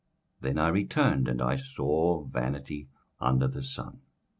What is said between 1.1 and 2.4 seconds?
and I saw